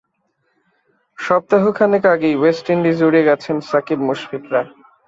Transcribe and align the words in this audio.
সপ্তাহখানেক 1.17 2.03
আগেই 2.13 2.35
West 2.39 2.65
Indies 2.75 2.97
উড়ে 3.07 3.21
গেছেন 3.27 3.55
সাকিব 3.69 3.99
মুশফিকরা। 4.07 4.61